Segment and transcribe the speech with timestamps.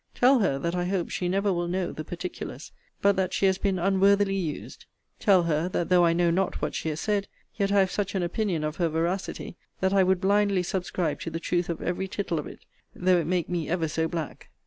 [0.15, 2.71] Tell her, that I hope she never will know the particulars;
[3.03, 4.87] but that she has been unworthily used:
[5.19, 8.15] tell her, that though I know not what she has said, yet I have such
[8.15, 12.07] an opinion of her veracity, that I would blindly subscribe to the truth of every
[12.07, 14.49] tittle of it, though it make me ever so black.